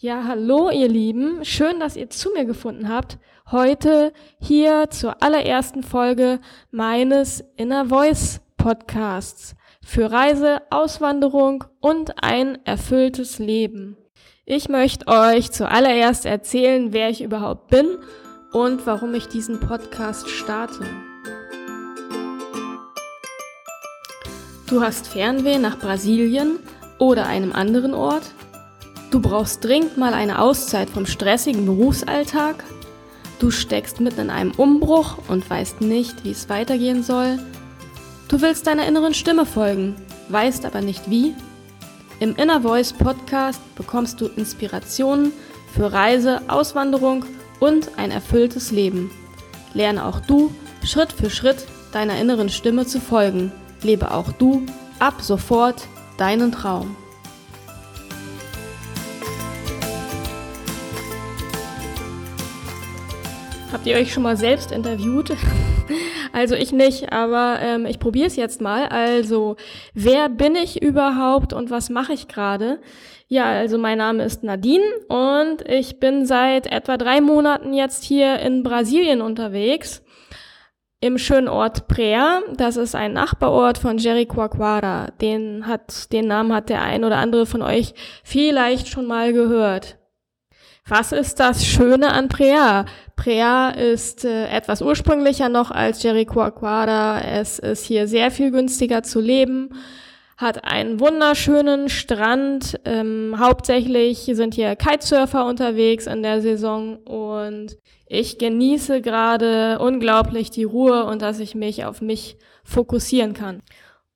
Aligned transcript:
Ja, 0.00 0.22
hallo 0.28 0.70
ihr 0.70 0.86
Lieben, 0.86 1.44
schön, 1.44 1.80
dass 1.80 1.96
ihr 1.96 2.08
zu 2.08 2.30
mir 2.30 2.44
gefunden 2.44 2.88
habt. 2.88 3.18
Heute 3.50 4.12
hier 4.38 4.90
zur 4.90 5.24
allerersten 5.24 5.82
Folge 5.82 6.38
meines 6.70 7.42
Inner 7.56 7.86
Voice 7.86 8.40
Podcasts 8.56 9.56
für 9.84 10.12
Reise, 10.12 10.62
Auswanderung 10.70 11.64
und 11.80 12.22
ein 12.22 12.64
erfülltes 12.64 13.40
Leben. 13.40 13.96
Ich 14.44 14.68
möchte 14.68 15.08
euch 15.08 15.50
zuallererst 15.50 16.26
erzählen, 16.26 16.92
wer 16.92 17.10
ich 17.10 17.20
überhaupt 17.20 17.66
bin 17.66 17.98
und 18.52 18.86
warum 18.86 19.14
ich 19.14 19.26
diesen 19.26 19.58
Podcast 19.58 20.28
starte. 20.28 20.86
Du 24.68 24.80
hast 24.80 25.08
Fernweh 25.08 25.58
nach 25.58 25.80
Brasilien 25.80 26.60
oder 27.00 27.26
einem 27.26 27.52
anderen 27.52 27.94
Ort? 27.94 28.22
Du 29.10 29.20
brauchst 29.20 29.64
dringend 29.64 29.96
mal 29.96 30.12
eine 30.12 30.38
Auszeit 30.38 30.90
vom 30.90 31.06
stressigen 31.06 31.64
Berufsalltag. 31.64 32.62
Du 33.38 33.50
steckst 33.50 34.00
mitten 34.00 34.20
in 34.20 34.30
einem 34.30 34.50
Umbruch 34.50 35.16
und 35.28 35.48
weißt 35.48 35.80
nicht, 35.80 36.24
wie 36.24 36.32
es 36.32 36.50
weitergehen 36.50 37.02
soll. 37.02 37.38
Du 38.28 38.42
willst 38.42 38.66
deiner 38.66 38.86
inneren 38.86 39.14
Stimme 39.14 39.46
folgen, 39.46 39.96
weißt 40.28 40.66
aber 40.66 40.82
nicht 40.82 41.08
wie. 41.08 41.34
Im 42.20 42.36
Inner 42.36 42.60
Voice 42.60 42.92
Podcast 42.92 43.62
bekommst 43.76 44.20
du 44.20 44.26
Inspirationen 44.26 45.32
für 45.72 45.90
Reise, 45.90 46.42
Auswanderung 46.48 47.24
und 47.60 47.92
ein 47.96 48.10
erfülltes 48.10 48.72
Leben. 48.72 49.10
Lerne 49.72 50.04
auch 50.04 50.20
du 50.20 50.52
Schritt 50.84 51.12
für 51.12 51.30
Schritt 51.30 51.64
deiner 51.92 52.20
inneren 52.20 52.50
Stimme 52.50 52.84
zu 52.84 53.00
folgen. 53.00 53.52
Lebe 53.82 54.10
auch 54.10 54.32
du 54.32 54.66
ab 54.98 55.22
sofort 55.22 55.86
deinen 56.18 56.52
Traum. 56.52 56.94
Habt 63.70 63.86
ihr 63.86 63.96
euch 63.96 64.12
schon 64.14 64.22
mal 64.22 64.36
selbst 64.36 64.72
interviewt? 64.72 65.36
also 66.32 66.54
ich 66.54 66.72
nicht, 66.72 67.12
aber 67.12 67.58
ähm, 67.60 67.84
ich 67.84 67.98
probiere 67.98 68.26
es 68.26 68.36
jetzt 68.36 68.62
mal. 68.62 68.86
Also, 68.86 69.56
wer 69.92 70.30
bin 70.30 70.56
ich 70.56 70.80
überhaupt 70.80 71.52
und 71.52 71.70
was 71.70 71.90
mache 71.90 72.14
ich 72.14 72.28
gerade? 72.28 72.80
Ja, 73.26 73.44
also 73.44 73.76
mein 73.76 73.98
Name 73.98 74.24
ist 74.24 74.42
Nadine 74.42 74.86
und 75.08 75.68
ich 75.68 76.00
bin 76.00 76.24
seit 76.24 76.66
etwa 76.66 76.96
drei 76.96 77.20
Monaten 77.20 77.74
jetzt 77.74 78.04
hier 78.04 78.38
in 78.38 78.62
Brasilien 78.62 79.20
unterwegs. 79.20 80.02
Im 81.00 81.18
schönen 81.18 81.46
Ort 81.46 81.88
Prea, 81.88 82.40
das 82.56 82.78
ist 82.78 82.94
ein 82.94 83.12
Nachbarort 83.12 83.76
von 83.76 83.98
Jericoacoara. 83.98 85.08
Den 85.20 85.66
hat, 85.66 86.10
den 86.10 86.26
Namen 86.26 86.54
hat 86.54 86.70
der 86.70 86.82
ein 86.82 87.04
oder 87.04 87.18
andere 87.18 87.44
von 87.44 87.60
euch 87.60 87.92
vielleicht 88.24 88.88
schon 88.88 89.06
mal 89.06 89.34
gehört. 89.34 89.97
Was 90.88 91.12
ist 91.12 91.38
das 91.38 91.66
Schöne 91.66 92.14
an 92.14 92.28
Prea? 92.28 92.86
Prea 93.14 93.68
ist 93.68 94.24
äh, 94.24 94.46
etwas 94.46 94.80
ursprünglicher 94.80 95.50
noch 95.50 95.70
als 95.70 96.02
Jericoacoara. 96.02 97.20
Es 97.20 97.58
ist 97.58 97.84
hier 97.84 98.08
sehr 98.08 98.30
viel 98.30 98.50
günstiger 98.50 99.02
zu 99.02 99.20
leben, 99.20 99.74
hat 100.38 100.64
einen 100.64 100.98
wunderschönen 100.98 101.90
Strand. 101.90 102.80
Ähm, 102.86 103.34
hauptsächlich 103.38 104.30
sind 104.32 104.54
hier 104.54 104.76
Kitesurfer 104.76 105.44
unterwegs 105.44 106.06
in 106.06 106.22
der 106.22 106.40
Saison 106.40 106.96
und 107.04 107.76
ich 108.06 108.38
genieße 108.38 109.02
gerade 109.02 109.80
unglaublich 109.80 110.50
die 110.50 110.64
Ruhe 110.64 111.04
und 111.04 111.20
dass 111.20 111.38
ich 111.38 111.54
mich 111.54 111.84
auf 111.84 112.00
mich 112.00 112.38
fokussieren 112.64 113.34
kann. 113.34 113.60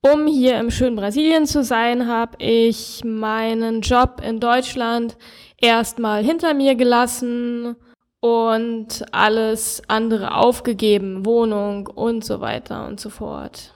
Um 0.04 0.26
hier 0.26 0.58
im 0.58 0.72
schönen 0.72 0.96
Brasilien 0.96 1.46
zu 1.46 1.62
sein, 1.62 2.08
habe 2.08 2.36
ich 2.38 3.02
meinen 3.04 3.82
Job 3.82 4.20
in 4.26 4.40
Deutschland 4.40 5.16
erstmal 5.62 6.22
hinter 6.22 6.52
mir 6.52 6.74
gelassen 6.74 7.76
und 8.20 9.04
alles 9.12 9.82
andere 9.88 10.34
aufgegeben, 10.34 11.24
Wohnung 11.24 11.86
und 11.86 12.24
so 12.24 12.40
weiter 12.40 12.86
und 12.86 13.00
so 13.00 13.08
fort. 13.08 13.72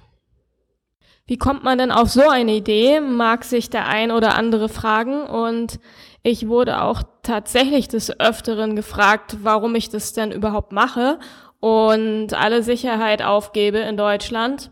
Wie 1.26 1.38
kommt 1.38 1.64
man 1.64 1.78
denn 1.78 1.90
auf 1.90 2.10
so 2.10 2.28
eine 2.28 2.54
Idee, 2.54 3.00
mag 3.00 3.44
sich 3.44 3.70
der 3.70 3.86
ein 3.86 4.12
oder 4.12 4.36
andere 4.36 4.68
fragen 4.68 5.22
und 5.22 5.80
ich 6.22 6.46
wurde 6.46 6.82
auch 6.82 7.02
tatsächlich 7.22 7.88
des 7.88 8.20
Öfteren 8.20 8.76
gefragt, 8.76 9.38
warum 9.42 9.74
ich 9.74 9.88
das 9.88 10.12
denn 10.12 10.30
überhaupt 10.30 10.72
mache 10.72 11.18
und 11.58 12.34
alle 12.34 12.62
Sicherheit 12.62 13.22
aufgebe 13.22 13.78
in 13.78 13.96
Deutschland 13.96 14.70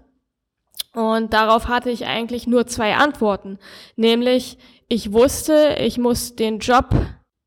und 0.95 1.33
darauf 1.33 1.67
hatte 1.67 1.91
ich 1.91 2.07
eigentlich 2.07 2.47
nur 2.47 2.69
zwei 2.69 2.95
Antworten. 2.95 3.59
Nämlich, 3.97 4.59
ich 4.89 5.13
wusste, 5.13 5.77
ich 5.81 5.99
muss 5.99 6.37
den 6.37 6.59
Job 6.59 6.91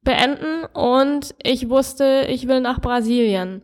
beenden 0.03 0.65
und 0.73 1.35
ich 1.43 1.69
wusste, 1.69 2.25
ich 2.29 2.47
will 2.47 2.61
nach 2.61 2.79
Brasilien. 2.81 3.61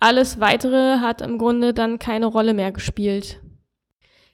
Alles 0.00 0.40
weitere 0.40 0.98
hat 0.98 1.22
im 1.22 1.38
Grunde 1.38 1.72
dann 1.72 1.98
keine 1.98 2.26
Rolle 2.26 2.54
mehr 2.54 2.72
gespielt. 2.72 3.40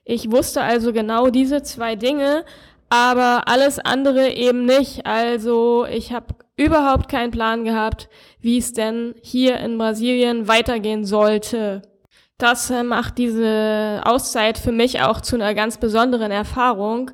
Ich 0.05 0.31
wusste 0.31 0.63
also 0.63 0.93
genau 0.93 1.29
diese 1.29 1.63
zwei 1.63 1.95
Dinge, 1.97 2.45
aber 2.89 3.47
alles 3.47 3.79
andere 3.79 4.31
eben 4.31 4.65
nicht. 4.65 5.07
Also 5.07 5.87
ich 5.87 6.13
habe 6.13 6.35
überhaupt 6.57 7.09
keinen 7.09 7.31
Plan 7.31 7.65
gehabt, 7.65 8.09
wie 8.41 8.59
es 8.59 8.73
denn 8.73 9.15
hier 9.23 9.59
in 9.61 9.79
Brasilien 9.79 10.49
weitergehen 10.49 11.05
sollte. 11.05 11.83
Das 12.39 12.71
äh, 12.71 12.83
macht 12.83 13.19
diese 13.19 14.01
Auszeit 14.05 14.59
für 14.59 14.73
mich 14.73 15.03
auch 15.03 15.21
zu 15.21 15.37
einer 15.37 15.55
ganz 15.55 15.79
besonderen 15.79 16.31
Erfahrung. 16.31 17.11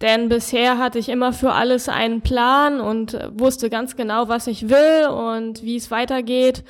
Denn 0.00 0.28
bisher 0.28 0.78
hatte 0.78 0.98
ich 0.98 1.08
immer 1.08 1.32
für 1.32 1.52
alles 1.52 1.88
einen 1.88 2.22
Plan 2.22 2.80
und 2.80 3.18
wusste 3.32 3.68
ganz 3.68 3.96
genau, 3.96 4.28
was 4.28 4.46
ich 4.46 4.68
will 4.70 5.08
und 5.08 5.62
wie 5.62 5.76
es 5.76 5.90
weitergeht. 5.90 6.64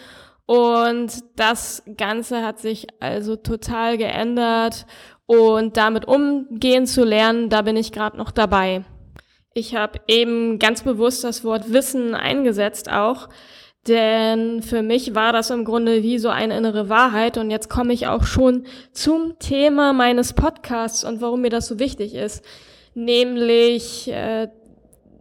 Und 0.47 1.13
das 1.37 1.85
Ganze 1.97 2.43
hat 2.45 2.59
sich 2.59 2.89
also 2.99 3.37
total 3.37 3.99
geändert 3.99 4.85
und 5.27 5.77
damit 5.77 6.09
umgehen 6.09 6.87
zu 6.87 7.05
lernen, 7.05 7.51
da 7.51 7.63
bin 7.63 7.77
ich 7.77 7.93
gerade 7.93 8.17
noch 8.17 8.33
dabei. 8.33 8.85
Ich 9.55 9.77
habe 9.77 10.01
eben 10.09 10.59
ganz 10.59 10.83
bewusst 10.83 11.23
das 11.23 11.45
Wort 11.45 11.73
Wissen 11.73 12.17
eingesetzt 12.17 12.91
auch, 12.91 13.29
denn 13.87 14.61
für 14.63 14.83
mich 14.83 15.15
war 15.15 15.33
das 15.33 15.51
im 15.51 15.65
Grunde 15.65 16.03
wie 16.03 16.19
so 16.19 16.29
eine 16.31 16.57
innere 16.57 16.89
Wahrheit. 16.89 17.39
Und 17.39 17.51
jetzt 17.51 17.71
komme 17.71 17.93
ich 17.93 18.09
auch 18.09 18.25
schon 18.25 18.65
zum 18.93 19.39
Thema 19.39 19.93
meines 19.93 20.33
Podcasts 20.33 21.05
und 21.05 21.21
warum 21.21 21.43
mir 21.43 21.51
das 21.51 21.69
so 21.69 21.79
wichtig 21.79 22.15
ist. 22.15 22.45
Nämlich, 22.95 24.11
äh, 24.11 24.49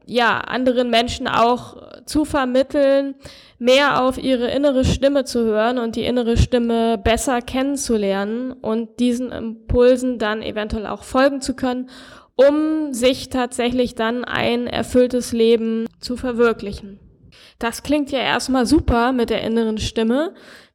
ja, 0.06 0.40
anderen 0.40 0.90
Menschen 0.90 1.28
auch 1.28 1.78
zu 2.06 2.26
vermitteln, 2.26 3.16
mehr 3.60 4.02
auf 4.04 4.18
ihre 4.18 4.50
innere 4.50 4.86
Stimme 4.86 5.26
zu 5.26 5.46
hören 5.46 5.78
und 5.78 5.96
die 5.96 6.06
innere 6.06 6.38
Stimme 6.38 6.98
besser 6.98 7.42
kennenzulernen 7.42 8.54
und 8.54 9.00
diesen 9.00 9.32
Impulsen 9.32 10.18
dann 10.18 10.42
eventuell 10.42 10.88
auch 10.88 11.04
folgen 11.04 11.42
zu 11.42 11.56
können, 11.56 11.90
um 12.36 12.94
sich 12.94 13.30
tatsächlich 13.30 13.96
dann 13.96 14.24
ein 14.24 14.66
erfülltes 14.66 15.34
Leben 15.34 15.86
zu 16.00 16.16
verwirklichen. 16.16 17.00
Das 17.60 17.84
klingt 17.84 18.12
ja 18.12 18.20
erstmal 18.20 18.66
super 18.66 19.12
mit 19.12 19.30
der 19.30 19.42
inneren 19.42 19.78
Stimme, 19.78 20.34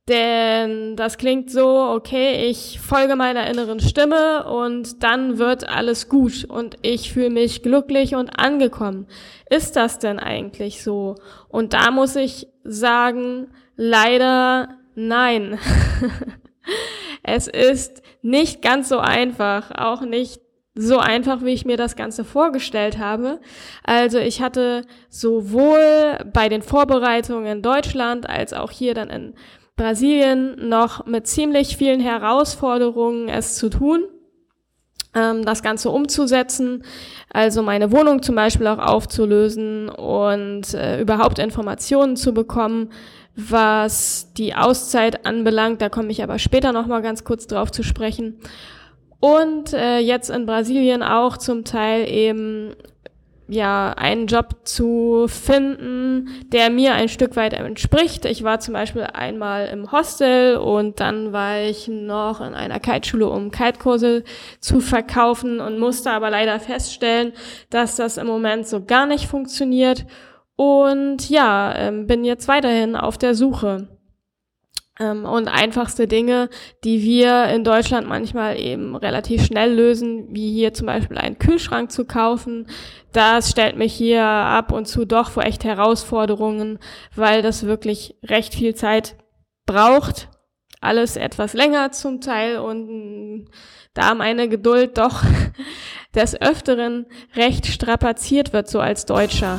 denn 0.09 0.97
das 0.97 1.17
klingt 1.17 1.51
so, 1.51 1.67
okay, 1.67 2.47
ich 2.49 2.79
folge 2.79 3.17
meiner 3.17 3.49
inneren 3.49 3.81
Stimme 3.81 4.45
und 4.45 5.03
dann 5.03 5.39
wird 5.39 5.67
alles 5.69 6.09
gut 6.11 6.45
und 6.45 6.77
ich 6.83 7.13
fühle 7.13 7.31
mich 7.31 7.63
glücklich 7.63 8.15
und 8.15 8.39
angekommen. 8.39 9.07
Ist 9.49 9.77
das 9.77 9.99
denn 9.99 10.19
eigentlich 10.19 10.83
so? 10.83 11.15
Und 11.49 11.73
da 11.73 11.91
muss 11.91 12.17
ich 12.17 12.49
sagen, 12.65 13.49
leider 13.77 14.69
nein. 14.95 15.59
es 17.23 17.49
ist 17.49 18.03
nicht 18.21 18.61
ganz 18.61 18.91
so 18.91 18.99
einfach, 18.99 19.71
auch 19.71 20.03
nicht 20.03 20.41
so 20.75 20.99
einfach, 20.99 21.43
wie 21.43 21.53
ich 21.53 21.65
mir 21.65 21.77
das 21.77 21.97
Ganze 21.97 22.25
vorgestellt 22.25 22.99
habe. 22.99 23.41
Also 23.85 24.19
ich 24.19 24.43
hatte 24.43 24.83
sowohl 25.09 26.19
bei 26.33 26.49
den 26.49 26.63
Vorbereitungen 26.63 27.47
in 27.47 27.63
Deutschland 27.63 28.29
als 28.29 28.53
auch 28.53 28.71
hier 28.71 28.93
dann 28.93 29.09
in 29.09 29.35
Brasilien 29.77 30.69
noch 30.69 31.07
mit 31.07 31.27
ziemlich 31.27 31.77
vielen 31.77 32.01
Herausforderungen 32.01 33.29
es 33.29 33.57
zu 33.57 33.69
tun, 33.71 34.05
ähm, 35.15 35.45
das 35.45 35.63
Ganze 35.63 35.91
umzusetzen, 35.91 36.85
also 37.33 37.63
meine 37.63 37.91
Wohnung 37.91 38.23
zum 38.23 38.37
Beispiel 38.37 38.67
auch 38.69 38.79
aufzulösen 38.79 39.89
und 39.89 40.75
äh, 40.75 41.01
überhaupt 41.01 41.39
Informationen 41.39 42.17
zu 42.17 42.33
bekommen, 42.33 42.91
was 43.35 44.33
die 44.35 44.55
Auszeit 44.55 45.27
anbelangt. 45.27 45.83
Da 45.83 45.89
komme 45.89 46.11
ich 46.11 46.23
aber 46.23 46.39
später 46.39 46.73
noch 46.73 46.87
mal 46.87 47.03
ganz 47.03 47.25
kurz 47.25 47.47
drauf 47.49 47.73
zu 47.73 47.83
sprechen 47.83 48.39
und 49.25 49.73
äh, 49.73 50.01
jetzt 50.01 50.29
in 50.29 50.45
Brasilien 50.45 51.03
auch 51.03 51.39
zum 51.39 51.65
Teil 51.65 52.09
eben 52.09 52.75
ja 53.47 53.93
einen 53.97 54.27
Job 54.27 54.57
zu 54.65 55.27
finden, 55.29 56.29
der 56.53 56.71
mir 56.71 56.95
ein 56.95 57.09
Stück 57.09 57.37
weit 57.37 57.53
entspricht. 57.53 58.25
Ich 58.25 58.43
war 58.43 58.61
zum 58.61 58.75
Beispiel 58.75 59.03
einmal 59.03 59.67
im 59.69 59.93
Hostel 59.93 60.57
und 60.57 61.01
dann 61.01 61.33
war 61.33 61.61
ich 61.61 61.89
noch 61.89 62.41
in 62.41 62.55
einer 62.55 62.81
Kiteschule, 62.81 63.29
um 63.29 63.51
Kitekurse 63.51 64.25
zu 64.61 64.81
verkaufen 64.81 65.61
und 65.61 65.79
musste 65.79 66.11
aber 66.11 66.31
leider 66.31 66.59
feststellen, 66.61 67.33
dass 67.71 67.97
das 67.97 68.17
im 68.17 68.27
Moment 68.27 68.67
so 68.67 68.85
gar 68.85 69.07
nicht 69.07 69.27
funktioniert 69.27 70.07
Und 70.57 71.29
ja, 71.31 71.75
ähm, 71.77 72.07
bin 72.07 72.25
jetzt 72.25 72.47
weiterhin 72.49 72.97
auf 72.97 73.19
der 73.19 73.35
Suche. 73.35 73.89
Ähm, 75.01 75.25
und 75.25 75.49
einfachste 75.49 76.07
Dinge, 76.07 76.49
die 76.85 77.03
wir 77.03 77.47
in 77.47 77.65
Deutschland 77.65 78.09
manchmal 78.09 78.61
eben 78.61 78.95
relativ 78.95 79.45
schnell 79.45 79.75
lösen, 79.75 80.29
wie 80.31 80.53
hier 80.53 80.73
zum 80.73 80.87
Beispiel 80.87 81.19
einen 81.19 81.39
Kühlschrank 81.39 81.91
zu 81.91 82.05
kaufen, 82.05 82.69
das 83.13 83.51
stellt 83.51 83.77
mich 83.77 83.93
hier 83.93 84.23
ab 84.25 84.71
und 84.71 84.87
zu 84.87 85.05
doch 85.05 85.31
vor 85.31 85.45
echt 85.45 85.65
Herausforderungen, 85.65 86.79
weil 87.17 87.43
das 87.43 87.67
wirklich 87.67 88.17
recht 88.23 88.55
viel 88.55 88.77
Zeit 88.77 89.17
braucht. 89.67 90.29
Alles 90.81 91.17
etwas 91.17 91.55
länger 91.55 91.91
zum 91.93 92.21
Teil 92.21 92.59
und 92.59 93.47
da 93.95 94.15
meine 94.15 94.49
Geduld 94.49 94.99
doch 94.99 95.25
des 96.15 96.41
Öfteren 96.41 97.07
recht 97.35 97.67
strapaziert 97.67 98.53
wird, 98.53 98.69
so 98.69 98.81
als 98.81 99.07
Deutscher. 99.07 99.59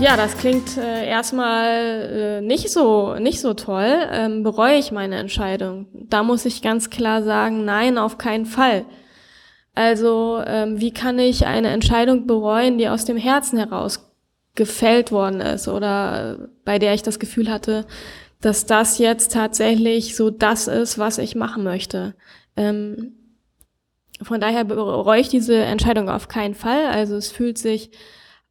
Ja, 0.00 0.16
das 0.16 0.36
klingt 0.36 0.76
äh, 0.76 1.06
erstmal 1.06 1.68
äh, 1.70 2.40
nicht 2.40 2.70
so 2.70 3.14
nicht 3.14 3.40
so 3.40 3.54
toll. 3.54 3.96
Ähm, 4.10 4.42
bereue 4.42 4.76
ich 4.76 4.90
meine 4.90 5.16
Entscheidung? 5.16 5.86
Da 5.92 6.24
muss 6.24 6.44
ich 6.44 6.62
ganz 6.62 6.90
klar 6.90 7.22
sagen, 7.22 7.64
nein, 7.64 7.96
auf 7.96 8.18
keinen 8.18 8.44
Fall. 8.44 8.84
Also 9.74 10.42
ähm, 10.46 10.80
wie 10.80 10.92
kann 10.92 11.18
ich 11.18 11.46
eine 11.46 11.68
Entscheidung 11.68 12.26
bereuen, 12.26 12.76
die 12.76 12.88
aus 12.88 13.04
dem 13.04 13.16
Herzen 13.16 13.56
heraus 13.56 14.10
gefällt 14.56 15.12
worden 15.12 15.40
ist 15.40 15.68
oder 15.68 16.48
bei 16.64 16.78
der 16.78 16.94
ich 16.94 17.02
das 17.02 17.18
Gefühl 17.20 17.50
hatte, 17.50 17.86
dass 18.40 18.66
das 18.66 18.98
jetzt 18.98 19.32
tatsächlich 19.32 20.16
so 20.16 20.30
das 20.30 20.68
ist, 20.68 20.98
was 20.98 21.18
ich 21.18 21.34
machen 21.36 21.64
möchte. 21.64 22.14
Ähm, 22.56 23.14
von 24.22 24.40
daher 24.40 24.64
bereue 24.64 25.20
ich 25.20 25.28
diese 25.28 25.56
Entscheidung 25.56 26.08
auf 26.08 26.28
keinen 26.28 26.54
Fall. 26.54 26.86
Also 26.86 27.16
es 27.16 27.30
fühlt 27.30 27.58
sich 27.58 27.90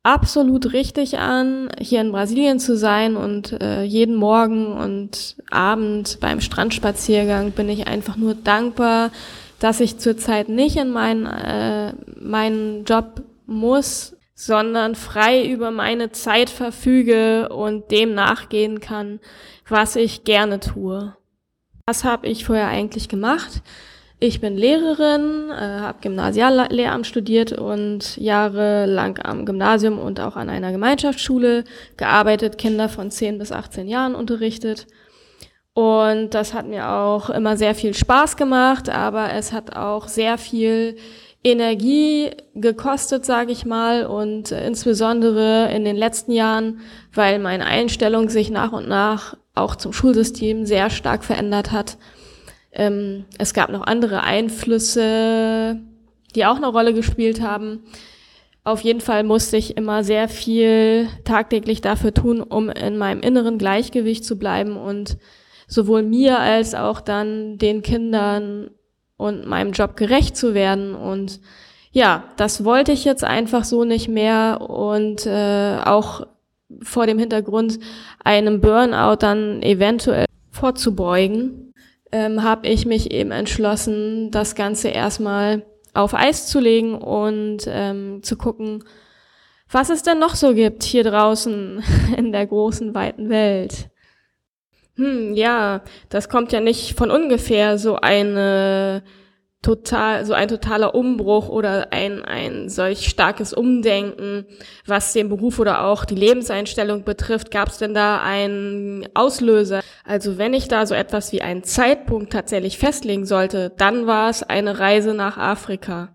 absolut 0.03 0.73
richtig 0.73 1.17
an, 1.17 1.69
hier 1.79 2.01
in 2.01 2.11
Brasilien 2.11 2.59
zu 2.59 2.77
sein 2.77 3.15
und 3.15 3.53
äh, 3.61 3.83
jeden 3.83 4.15
Morgen 4.15 4.67
und 4.73 5.37
Abend 5.49 6.19
beim 6.19 6.41
Strandspaziergang 6.41 7.51
bin 7.51 7.69
ich 7.69 7.87
einfach 7.87 8.17
nur 8.17 8.35
dankbar, 8.35 9.11
dass 9.59 9.79
ich 9.79 9.97
zurzeit 9.97 10.49
nicht 10.49 10.75
in 10.75 10.91
meinen, 10.91 11.25
äh, 11.25 11.93
meinen 12.19 12.83
Job 12.83 13.23
muss, 13.45 14.17
sondern 14.35 14.95
frei 14.95 15.45
über 15.45 15.71
meine 15.71 16.11
Zeit 16.11 16.49
verfüge 16.49 17.47
und 17.47 17.89
dem 17.91 18.13
nachgehen 18.13 18.81
kann, 18.81 19.21
was 19.69 19.95
ich 19.95 20.25
gerne 20.25 20.59
tue. 20.59 21.15
Was 21.85 22.03
habe 22.03 22.27
ich 22.27 22.45
vorher 22.45 22.67
eigentlich 22.67 23.07
gemacht? 23.07 23.61
Ich 24.25 24.39
bin 24.39 24.55
Lehrerin, 24.55 25.49
äh, 25.49 25.81
habe 25.81 25.97
Gymnasiallehramt 25.99 27.05
studiert 27.05 27.51
und 27.51 28.15
jahrelang 28.15 29.19
am 29.21 29.45
Gymnasium 29.45 29.99
und 29.99 30.21
auch 30.21 30.37
an 30.37 30.49
einer 30.49 30.71
Gemeinschaftsschule 30.71 31.65
gearbeitet, 31.97 32.57
Kinder 32.57 32.87
von 32.87 33.11
10 33.11 33.37
bis 33.37 33.51
18 33.51 33.89
Jahren 33.89 34.15
unterrichtet. 34.15 34.87
Und 35.73 36.29
das 36.29 36.53
hat 36.53 36.67
mir 36.67 36.87
auch 36.89 37.29
immer 37.31 37.57
sehr 37.57 37.75
viel 37.75 37.93
Spaß 37.93 38.37
gemacht, 38.37 38.87
aber 38.87 39.33
es 39.33 39.51
hat 39.51 39.75
auch 39.75 40.07
sehr 40.07 40.37
viel 40.37 40.95
Energie 41.43 42.31
gekostet, 42.55 43.25
sage 43.25 43.51
ich 43.51 43.65
mal, 43.65 44.05
und 44.05 44.53
insbesondere 44.53 45.69
in 45.75 45.83
den 45.83 45.97
letzten 45.97 46.31
Jahren, 46.31 46.79
weil 47.13 47.39
meine 47.39 47.65
Einstellung 47.65 48.29
sich 48.29 48.49
nach 48.51 48.71
und 48.71 48.87
nach 48.87 49.35
auch 49.53 49.75
zum 49.75 49.91
Schulsystem 49.91 50.65
sehr 50.65 50.89
stark 50.89 51.25
verändert 51.25 51.73
hat 51.73 51.97
ähm, 52.73 53.25
es 53.37 53.53
gab 53.53 53.69
noch 53.69 53.85
andere 53.85 54.23
Einflüsse, 54.23 55.79
die 56.35 56.45
auch 56.45 56.57
eine 56.57 56.67
Rolle 56.67 56.93
gespielt 56.93 57.41
haben. 57.41 57.83
Auf 58.63 58.81
jeden 58.81 59.01
Fall 59.01 59.23
musste 59.23 59.57
ich 59.57 59.77
immer 59.77 60.03
sehr 60.03 60.29
viel 60.29 61.07
tagtäglich 61.25 61.81
dafür 61.81 62.13
tun, 62.13 62.41
um 62.41 62.69
in 62.69 62.97
meinem 62.97 63.21
inneren 63.21 63.57
Gleichgewicht 63.57 64.25
zu 64.25 64.37
bleiben 64.39 64.77
und 64.77 65.17
sowohl 65.67 66.01
mir 66.01 66.39
als 66.39 66.73
auch 66.73 67.01
dann 67.01 67.57
den 67.57 67.81
Kindern 67.81 68.71
und 69.17 69.45
meinem 69.45 69.73
Job 69.73 69.95
gerecht 69.95 70.35
zu 70.37 70.53
werden. 70.53 70.95
Und 70.95 71.41
ja, 71.91 72.23
das 72.37 72.63
wollte 72.63 72.91
ich 72.91 73.05
jetzt 73.05 73.23
einfach 73.23 73.65
so 73.65 73.83
nicht 73.83 74.07
mehr 74.07 74.61
und 74.61 75.25
äh, 75.25 75.77
auch 75.83 76.25
vor 76.81 77.05
dem 77.05 77.19
Hintergrund 77.19 77.79
einem 78.23 78.61
Burnout 78.61 79.17
dann 79.17 79.61
eventuell 79.61 80.25
vorzubeugen 80.49 81.72
ähm, 82.13 82.43
habe 82.43 82.67
ich 82.67 82.85
mich 82.85 83.11
eben 83.11 83.31
entschlossen, 83.31 84.29
das 84.29 84.53
Ganze 84.53 84.89
erstmal 84.89 85.65
auf 85.95 86.13
Eis 86.13 86.47
zu 86.47 86.59
legen 86.59 86.95
und 86.95 87.61
ähm, 87.67 88.21
zu 88.21 88.37
gucken, 88.37 88.83
was 89.69 89.89
es 89.89 90.03
denn 90.03 90.19
noch 90.19 90.35
so 90.35 90.53
gibt 90.53 90.83
hier 90.83 91.03
draußen 91.03 91.83
in 92.17 92.31
der 92.31 92.45
großen, 92.45 92.93
weiten 92.93 93.29
Welt. 93.29 93.89
Hm, 94.95 95.33
ja, 95.33 95.81
das 96.09 96.29
kommt 96.29 96.51
ja 96.51 96.59
nicht 96.59 96.95
von 96.95 97.09
ungefähr, 97.09 97.79
so 97.79 97.95
eine 97.95 99.03
total, 99.63 100.25
so 100.25 100.33
ein 100.33 100.49
totaler 100.49 100.93
Umbruch 100.93 101.49
oder 101.49 101.91
ein, 101.91 102.23
ein 102.23 102.69
solch 102.69 103.07
starkes 103.07 103.53
Umdenken, 103.53 104.45
was 104.85 105.13
den 105.13 105.29
Beruf 105.29 105.57
oder 105.57 105.85
auch 105.85 106.05
die 106.05 106.15
Lebenseinstellung 106.15 107.03
betrifft? 107.03 107.49
Gab 107.49 107.69
es 107.69 107.79
denn 107.79 107.95
da 107.95 108.21
einen 108.21 109.07
Auslöser? 109.15 109.81
Also 110.03 110.37
wenn 110.37 110.53
ich 110.53 110.67
da 110.67 110.85
so 110.85 110.93
etwas 110.93 111.31
wie 111.31 111.41
einen 111.41 111.63
Zeitpunkt 111.63 112.33
tatsächlich 112.33 112.77
festlegen 112.77 113.25
sollte, 113.25 113.71
dann 113.77 114.05
war 114.05 114.29
es 114.29 114.43
eine 114.43 114.77
Reise 114.77 115.13
nach 115.15 115.37
Afrika. 115.37 116.13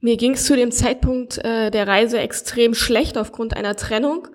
Mir 0.00 0.18
ging 0.18 0.34
es 0.34 0.44
zu 0.44 0.54
dem 0.54 0.70
Zeitpunkt 0.70 1.38
äh, 1.38 1.70
der 1.70 1.88
Reise 1.88 2.18
extrem 2.18 2.74
schlecht 2.74 3.16
aufgrund 3.16 3.56
einer 3.56 3.76
Trennung. 3.76 4.28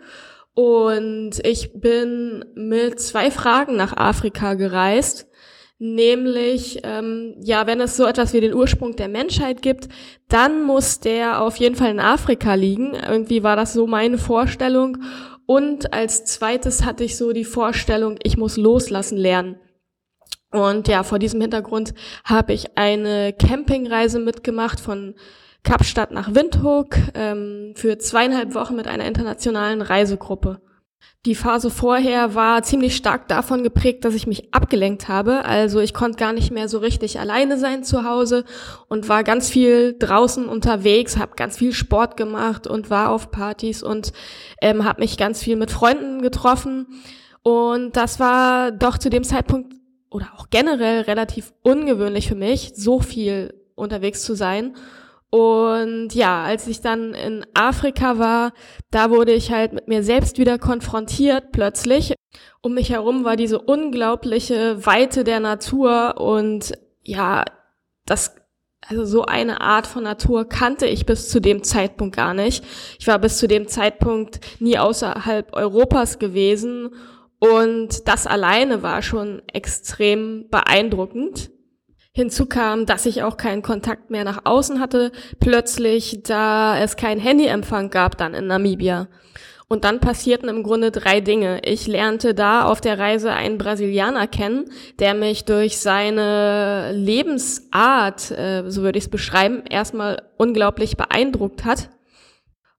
Und 0.56 1.34
ich 1.44 1.80
bin 1.80 2.46
mit 2.56 3.00
zwei 3.00 3.30
Fragen 3.30 3.76
nach 3.76 3.96
Afrika 3.96 4.56
gereist 4.56 5.28
Nämlich, 5.77 6.80
ähm, 6.83 7.36
ja, 7.42 7.68
wenn 7.68 7.81
es 7.81 7.98
so 7.98 8.06
etwas 8.06 8.33
wie 8.33 8.39
den 8.39 8.54
Ursprung 8.54 8.95
der 8.95 9.10
Menschheit 9.10 9.62
gibt, 9.62 9.89
dann 10.30 10.63
muss 10.63 11.01
der 11.01 11.42
auf 11.42 11.57
jeden 11.57 11.75
Fall 11.75 11.92
in 11.92 12.00
Afrika 12.00 12.54
liegen. 12.54 12.94
Irgendwie 12.94 13.44
war 13.44 13.57
das 13.57 13.74
so 13.74 13.86
meine 13.86 14.18
Vorstellung. 14.18 14.98
Und 15.45 15.94
als 15.94 16.24
zweites 16.25 16.86
hatte 16.86 17.04
ich 17.04 17.18
so 17.18 17.33
die 17.33 17.44
Vorstellung, 17.44 18.18
ich 18.24 18.38
muss 18.38 18.56
loslassen 18.56 19.18
lernen. 19.18 19.57
Und 20.51 20.88
ja, 20.88 21.04
vor 21.04 21.19
diesem 21.19 21.42
Hintergrund 21.42 21.94
habe 22.24 22.53
ich 22.53 22.77
eine 22.77 23.34
Campingreise 23.34 24.20
mitgemacht 24.20 24.79
von 24.79 25.15
Kapstadt 25.63 26.12
nach 26.12 26.34
Windhoek 26.34 26.96
ähm, 27.15 27.74
für 27.75 27.98
zweieinhalb 27.98 28.53
Wochen 28.53 28.75
mit 28.75 28.88
einer 28.88 29.05
internationalen 29.05 29.82
Reisegruppe. 29.82 30.62
Die 31.26 31.34
Phase 31.34 31.72
vorher 31.72 32.36
war 32.36 32.62
ziemlich 32.62 32.96
stark 32.96 33.28
davon 33.28 33.64
geprägt, 33.64 34.06
dass 34.06 34.14
ich 34.14 34.28
mich 34.28 34.54
abgelenkt 34.54 35.08
habe. 35.08 35.44
Also 35.44 35.80
ich 35.80 35.96
konnte 35.96 36.20
gar 36.20 36.34
nicht 36.34 36.52
mehr 36.52 36.70
so 36.70 36.78
richtig 36.78 37.20
alleine 37.20 37.58
sein 37.58 37.84
zu 37.84 38.04
Hause 38.04 38.46
und 38.90 39.10
war 39.10 39.24
ganz 39.24 39.50
viel 39.50 39.96
draußen 39.98 40.48
unterwegs, 40.48 41.18
habe 41.18 41.36
ganz 41.36 41.58
viel 41.58 41.74
Sport 41.74 42.16
gemacht 42.16 42.68
und 42.68 42.92
war 42.92 43.10
auf 43.10 43.32
Partys 43.32 43.82
und 43.82 44.14
ähm, 44.62 44.86
habe 44.86 45.02
mich 45.02 45.18
ganz 45.18 45.42
viel 45.42 45.56
mit 45.56 45.72
Freunden 45.72 46.22
getroffen. 46.22 46.86
Und 47.42 47.98
das 47.98 48.20
war 48.20 48.72
doch 48.72 49.00
zu 49.00 49.10
dem 49.10 49.24
Zeitpunkt 49.24 49.74
oder 50.12 50.28
auch 50.38 50.52
generell 50.52 51.02
relativ 51.02 51.54
ungewöhnlich 51.64 52.28
für 52.28 52.36
mich, 52.36 52.74
so 52.76 53.00
viel 53.00 53.54
unterwegs 53.74 54.22
zu 54.22 54.36
sein. 54.36 54.76
Und 55.29 56.13
ja, 56.13 56.44
als 56.44 56.67
ich 56.67 56.82
dann 56.82 57.13
in 57.13 57.46
Afrika 57.53 58.17
war, 58.17 58.53
da 58.91 59.10
wurde 59.10 59.34
ich 59.34 59.51
halt 59.51 59.74
mit 59.74 59.88
mir 59.88 60.03
selbst 60.03 60.38
wieder 60.38 60.58
konfrontiert 60.58 61.51
plötzlich. 61.51 62.13
Um 62.62 62.74
mich 62.74 62.89
herum 62.89 63.25
war 63.25 63.36
diese 63.36 63.60
unglaubliche 63.60 64.86
Weite 64.86 65.24
der 65.24 65.39
Natur 65.39 66.15
und 66.20 66.74
ja, 67.03 67.44
das 68.05 68.36
also 68.88 69.05
so 69.05 69.25
eine 69.25 69.62
Art 69.62 69.88
von 69.88 70.03
Natur 70.03 70.48
kannte 70.48 70.86
ich 70.86 71.05
bis 71.05 71.29
zu 71.29 71.39
dem 71.39 71.63
Zeitpunkt 71.63 72.15
gar 72.15 72.34
nicht. 72.34 72.63
Ich 73.00 73.08
war 73.08 73.17
bis 73.17 73.38
zu 73.38 73.48
dem 73.48 73.67
Zeitpunkt 73.67 74.39
nie 74.60 74.77
außerhalb 74.77 75.53
Europas 75.53 76.20
gewesen 76.20 76.91
und 77.39 78.08
das 78.08 78.27
alleine 78.27 78.84
war 78.84 79.01
schon 79.01 79.41
extrem 79.51 80.48
beeindruckend. 80.50 81.51
Hinzu 82.17 82.45
kam, 82.45 82.86
dass 82.86 83.05
ich 83.05 83.24
auch 83.24 83.36
keinen 83.36 83.62
Kontakt 83.62 84.10
mehr 84.10 84.24
nach 84.24 84.45
außen 84.45 84.79
hatte, 84.79 85.12
plötzlich, 85.41 86.22
da 86.24 86.79
es 86.79 86.95
keinen 86.95 87.19
Handyempfang 87.19 87.89
gab 87.89 88.17
dann 88.17 88.34
in 88.34 88.48
Namibia. 88.48 89.10
Und 89.67 89.84
dann 89.84 90.00
passierten 90.00 90.48
im 90.48 90.63
Grunde 90.63 90.91
drei 90.91 91.19
Dinge. 91.19 91.60
Ich 91.65 91.88
lernte 91.88 92.34
da 92.34 92.63
auf 92.63 92.79
der 92.79 93.00
Reise 93.00 93.34
einen 93.34 93.57
Brasilianer 93.57 94.27
kennen, 94.27 94.72
der 95.00 95.13
mich 95.13 95.43
durch 95.43 95.77
seine 95.77 96.93
Lebensart, 96.93 98.31
äh, 98.31 98.63
so 98.65 98.84
würde 98.84 98.98
ich 98.98 99.05
es 99.05 99.12
beschreiben, 99.12 99.63
erstmal 99.69 100.22
unglaublich 100.38 100.95
beeindruckt 100.95 101.65
hat. 101.65 101.89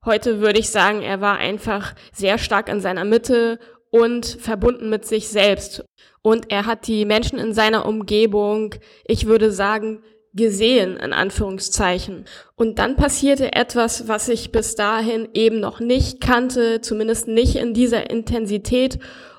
Heute 0.07 0.41
würde 0.41 0.61
ich 0.61 0.71
sagen, 0.71 1.03
er 1.03 1.21
war 1.21 1.37
einfach 1.37 1.95
sehr 2.11 2.39
stark 2.39 2.71
in 2.71 2.81
seiner 2.81 3.05
Mitte 3.05 3.59
und 4.01 4.27
verbunden 4.27 4.89
mit 4.91 5.05
sich 5.05 5.29
selbst. 5.29 5.85
und 6.23 6.51
er 6.51 6.67
hat 6.67 6.89
die 6.89 7.05
Menschen 7.05 7.39
in 7.39 7.55
seiner 7.55 7.87
Umgebung, 7.87 8.75
ich 9.07 9.27
würde 9.27 9.53
sagen, 9.53 10.03
gesehen, 10.37 10.97
in 10.97 11.13
Anführungszeichen. 11.13 12.27
Und 12.57 12.79
dann 12.79 12.97
passierte 12.97 13.53
etwas, 13.55 14.09
was 14.09 14.29
ich 14.29 14.53
bis 14.53 14.75
dahin 14.75 15.29
eben 15.35 15.61
noch 15.61 15.81
nicht 15.81 16.21
kannte, 16.21 16.81
zumindest 16.81 17.27
nicht 17.27 17.57
in 17.57 17.75
dieser 17.75 18.11
Intensität 18.11 18.99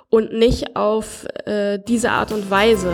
und 0.09 0.33
nicht 0.33 0.75
auf 0.75 1.25
äh, 1.45 1.79
diese 1.85 2.11
Art 2.11 2.31
und 2.31 2.49
Weise. 2.49 2.93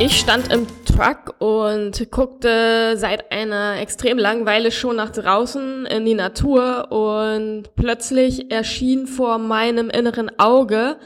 Ich 0.00 0.20
stand 0.20 0.52
im 0.52 0.64
Truck 0.84 1.34
und 1.40 2.08
guckte 2.12 2.96
seit 2.96 3.32
einer 3.32 3.80
extrem 3.80 4.16
langen 4.16 4.46
Weile 4.46 4.70
schon 4.70 4.94
nach 4.94 5.10
draußen 5.10 5.86
in 5.86 6.04
die 6.04 6.14
Natur 6.14 6.92
und 6.92 7.74
plötzlich 7.74 8.48
erschien 8.52 9.08
vor 9.08 9.38
meinem 9.38 9.90
inneren 9.90 10.30
Auge 10.38 11.00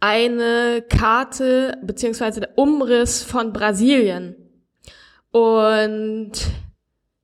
eine 0.00 0.82
Karte 0.82 1.78
beziehungsweise 1.84 2.40
der 2.40 2.58
Umriss 2.58 3.22
von 3.22 3.52
Brasilien. 3.52 4.34
Und 5.30 6.32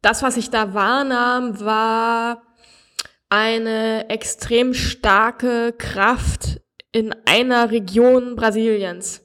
das, 0.00 0.22
was 0.22 0.36
ich 0.36 0.50
da 0.50 0.74
wahrnahm, 0.74 1.58
war 1.58 2.42
eine 3.30 4.10
extrem 4.10 4.74
starke 4.74 5.72
Kraft 5.72 6.60
in 6.92 7.12
einer 7.26 7.72
Region 7.72 8.36
Brasiliens 8.36 9.23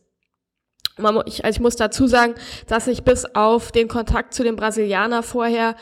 ich, 1.25 1.45
also 1.45 1.57
ich 1.57 1.61
muss 1.61 1.75
dazu 1.75 2.07
sagen, 2.07 2.35
dass 2.67 2.87
ich 2.87 3.03
bis 3.03 3.25
auf 3.35 3.71
den 3.71 3.87
Kontakt 3.87 4.33
zu 4.33 4.43
dem 4.43 4.55
Brasilianer 4.55 5.23
vorher 5.23 5.75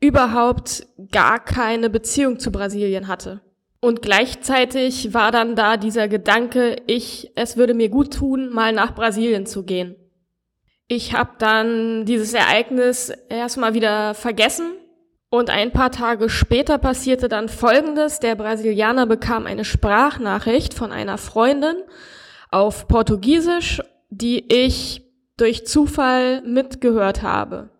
überhaupt 0.00 0.86
gar 1.10 1.42
keine 1.42 1.90
Beziehung 1.90 2.38
zu 2.38 2.50
Brasilien 2.50 3.08
hatte. 3.08 3.40
Und 3.80 4.00
gleichzeitig 4.00 5.12
war 5.12 5.30
dann 5.30 5.56
da 5.56 5.76
dieser 5.76 6.08
Gedanke, 6.08 6.76
ich, 6.86 7.32
es 7.34 7.56
würde 7.56 7.74
mir 7.74 7.90
gut 7.90 8.14
tun, 8.14 8.48
mal 8.50 8.72
nach 8.72 8.94
Brasilien 8.94 9.46
zu 9.46 9.62
gehen. 9.62 9.96
Ich 10.88 11.14
habe 11.14 11.32
dann 11.38 12.04
dieses 12.04 12.34
Ereignis 12.34 13.12
erstmal 13.28 13.74
wieder 13.74 14.14
vergessen 14.14 14.72
und 15.30 15.50
ein 15.50 15.72
paar 15.72 15.90
Tage 15.90 16.28
später 16.28 16.78
passierte 16.78 17.28
dann 17.28 17.48
Folgendes. 17.48 18.20
Der 18.20 18.36
Brasilianer 18.36 19.04
bekam 19.06 19.46
eine 19.46 19.64
Sprachnachricht 19.64 20.74
von 20.74 20.92
einer 20.92 21.18
Freundin 21.18 21.76
auf 22.50 22.86
Portugiesisch 22.86 23.82
die 24.18 24.44
ich 24.52 25.02
durch 25.36 25.66
Zufall 25.66 26.42
mitgehört 26.42 27.22
habe. 27.22 27.70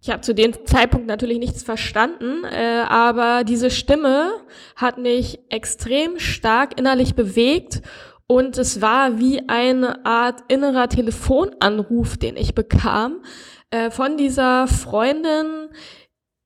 Ich 0.00 0.10
habe 0.10 0.20
zu 0.20 0.34
dem 0.34 0.64
Zeitpunkt 0.64 1.06
natürlich 1.06 1.38
nichts 1.38 1.62
verstanden, 1.62 2.44
äh, 2.44 2.84
aber 2.88 3.42
diese 3.42 3.70
Stimme 3.70 4.30
hat 4.76 4.98
mich 4.98 5.40
extrem 5.48 6.18
stark 6.18 6.78
innerlich 6.78 7.14
bewegt 7.14 7.82
und 8.26 8.58
es 8.58 8.80
war 8.80 9.18
wie 9.18 9.48
eine 9.48 10.04
Art 10.06 10.44
innerer 10.48 10.88
Telefonanruf, 10.88 12.16
den 12.16 12.36
ich 12.36 12.54
bekam 12.54 13.22
äh, 13.70 13.90
von 13.90 14.16
dieser 14.16 14.68
Freundin, 14.68 15.68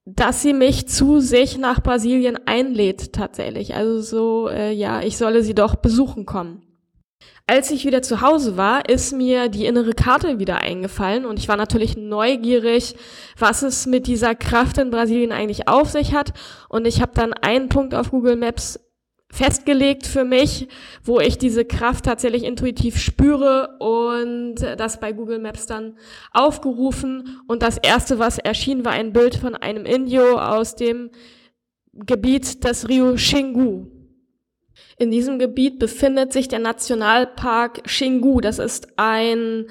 dass 0.04 0.42
sie 0.42 0.54
mich 0.54 0.88
zu 0.88 1.20
sich 1.20 1.58
nach 1.58 1.82
Brasilien 1.82 2.38
einlädt 2.46 3.12
tatsächlich. 3.12 3.74
Also 3.74 4.00
so, 4.00 4.48
äh, 4.48 4.72
ja, 4.72 5.02
ich 5.02 5.16
solle 5.18 5.42
sie 5.42 5.54
doch 5.54 5.76
besuchen 5.76 6.24
kommen. 6.24 6.71
Als 7.46 7.70
ich 7.70 7.84
wieder 7.84 8.02
zu 8.02 8.20
Hause 8.20 8.56
war, 8.56 8.88
ist 8.88 9.12
mir 9.12 9.48
die 9.48 9.66
innere 9.66 9.92
Karte 9.92 10.38
wieder 10.38 10.58
eingefallen 10.58 11.26
und 11.26 11.38
ich 11.38 11.48
war 11.48 11.56
natürlich 11.56 11.96
neugierig, 11.96 12.94
was 13.36 13.62
es 13.62 13.86
mit 13.86 14.06
dieser 14.06 14.34
Kraft 14.34 14.78
in 14.78 14.90
Brasilien 14.90 15.32
eigentlich 15.32 15.68
auf 15.68 15.90
sich 15.90 16.14
hat. 16.14 16.32
Und 16.68 16.86
ich 16.86 17.02
habe 17.02 17.12
dann 17.14 17.32
einen 17.32 17.68
Punkt 17.68 17.94
auf 17.94 18.10
Google 18.10 18.36
Maps 18.36 18.78
festgelegt 19.32 20.06
für 20.06 20.24
mich, 20.24 20.68
wo 21.02 21.18
ich 21.18 21.38
diese 21.38 21.64
Kraft 21.64 22.04
tatsächlich 22.04 22.44
intuitiv 22.44 22.98
spüre 22.98 23.76
und 23.80 24.56
das 24.56 25.00
bei 25.00 25.12
Google 25.12 25.38
Maps 25.38 25.66
dann 25.66 25.96
aufgerufen. 26.32 27.40
Und 27.48 27.62
das 27.62 27.78
erste, 27.78 28.18
was 28.18 28.38
erschien, 28.38 28.84
war 28.84 28.92
ein 28.92 29.12
Bild 29.12 29.34
von 29.34 29.56
einem 29.56 29.86
Indio 29.86 30.38
aus 30.38 30.76
dem 30.76 31.10
Gebiet 31.94 32.62
des 32.62 32.88
Rio 32.88 33.14
Xingu. 33.14 33.91
In 34.98 35.10
diesem 35.10 35.38
Gebiet 35.38 35.78
befindet 35.78 36.32
sich 36.32 36.48
der 36.48 36.58
Nationalpark 36.58 37.84
Xingu. 37.84 38.40
Das 38.40 38.58
ist 38.58 38.88
ein 38.96 39.66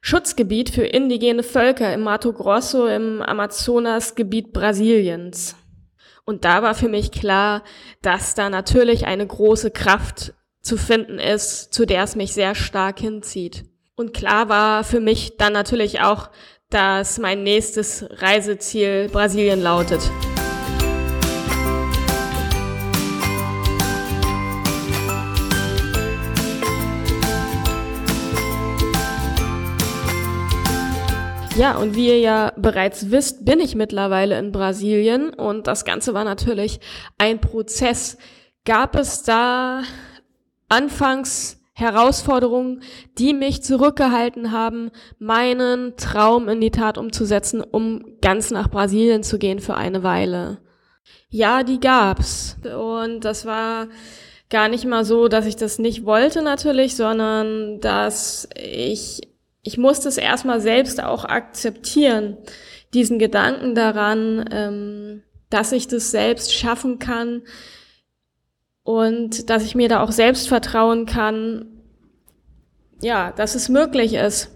Schutzgebiet 0.00 0.70
für 0.70 0.84
indigene 0.84 1.42
Völker 1.42 1.92
im 1.94 2.02
Mato 2.02 2.32
Grosso 2.32 2.86
im 2.86 3.22
Amazonasgebiet 3.22 4.52
Brasiliens. 4.52 5.56
Und 6.24 6.44
da 6.44 6.62
war 6.62 6.74
für 6.74 6.88
mich 6.88 7.10
klar, 7.10 7.62
dass 8.00 8.34
da 8.34 8.48
natürlich 8.48 9.06
eine 9.06 9.26
große 9.26 9.70
Kraft 9.70 10.34
zu 10.60 10.76
finden 10.76 11.18
ist, 11.18 11.72
zu 11.74 11.86
der 11.86 12.04
es 12.04 12.16
mich 12.16 12.32
sehr 12.32 12.54
stark 12.54 13.00
hinzieht. 13.00 13.64
Und 13.96 14.14
klar 14.14 14.48
war 14.48 14.84
für 14.84 15.00
mich 15.00 15.36
dann 15.36 15.52
natürlich 15.52 16.00
auch, 16.00 16.30
dass 16.70 17.18
mein 17.18 17.42
nächstes 17.42 18.06
Reiseziel 18.10 19.08
Brasilien 19.08 19.62
lautet. 19.62 20.00
Ja, 31.56 31.76
und 31.76 31.94
wie 31.94 32.08
ihr 32.08 32.18
ja 32.18 32.52
bereits 32.56 33.10
wisst, 33.10 33.44
bin 33.44 33.60
ich 33.60 33.74
mittlerweile 33.74 34.38
in 34.38 34.52
Brasilien 34.52 35.34
und 35.34 35.66
das 35.66 35.84
Ganze 35.84 36.14
war 36.14 36.24
natürlich 36.24 36.80
ein 37.18 37.40
Prozess. 37.40 38.16
Gab 38.64 38.96
es 38.96 39.22
da 39.22 39.82
anfangs 40.68 41.60
Herausforderungen, 41.74 42.82
die 43.18 43.34
mich 43.34 43.62
zurückgehalten 43.62 44.50
haben, 44.50 44.90
meinen 45.18 45.96
Traum 45.96 46.48
in 46.48 46.60
die 46.60 46.70
Tat 46.70 46.96
umzusetzen, 46.96 47.60
um 47.60 48.16
ganz 48.22 48.50
nach 48.50 48.70
Brasilien 48.70 49.22
zu 49.22 49.38
gehen 49.38 49.58
für 49.58 49.74
eine 49.74 50.02
Weile? 50.02 50.58
Ja, 51.28 51.64
die 51.64 51.80
gab's. 51.80 52.56
Und 52.64 53.20
das 53.26 53.44
war 53.44 53.88
gar 54.48 54.68
nicht 54.68 54.86
mal 54.86 55.04
so, 55.04 55.28
dass 55.28 55.44
ich 55.44 55.56
das 55.56 55.78
nicht 55.78 56.06
wollte 56.06 56.40
natürlich, 56.40 56.96
sondern 56.96 57.78
dass 57.80 58.48
ich 58.56 59.31
ich 59.62 59.78
musste 59.78 60.08
es 60.08 60.18
erstmal 60.18 60.60
selbst 60.60 61.02
auch 61.02 61.24
akzeptieren, 61.24 62.36
diesen 62.94 63.18
Gedanken 63.18 63.74
daran, 63.74 64.44
ähm, 64.50 65.22
dass 65.50 65.72
ich 65.72 65.88
das 65.88 66.10
selbst 66.10 66.54
schaffen 66.54 66.98
kann 66.98 67.42
und 68.82 69.48
dass 69.50 69.64
ich 69.64 69.74
mir 69.74 69.88
da 69.88 70.02
auch 70.02 70.10
selbst 70.10 70.48
vertrauen 70.48 71.06
kann, 71.06 71.66
ja, 73.00 73.32
dass 73.32 73.54
es 73.54 73.68
möglich 73.68 74.14
ist, 74.14 74.50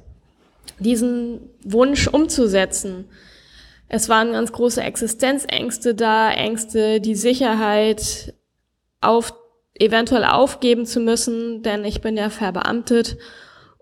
diesen 0.79 1.51
Wunsch 1.63 2.09
umzusetzen. 2.09 3.09
Es 3.89 4.09
waren 4.09 4.33
ganz 4.33 4.53
große 4.53 4.83
Existenzängste 4.83 5.95
da, 5.95 6.31
Ängste, 6.31 7.01
die 7.01 7.15
Sicherheit 7.15 8.35
auf, 9.01 9.33
eventuell 9.75 10.25
aufgeben 10.25 10.87
zu 10.87 10.99
müssen, 10.99 11.63
denn 11.63 11.85
ich 11.85 12.01
bin 12.01 12.17
ja 12.17 12.31
verbeamtet 12.31 13.17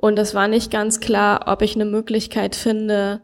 und 0.05 0.19
es 0.19 0.35
war 0.35 0.49
nicht 0.49 0.71
ganz 0.71 1.01
klar, 1.01 1.47
ob 1.47 1.63
ich 1.63 1.77
eine 1.77 1.87
Möglichkeit 1.87 2.57
finde, 2.57 3.23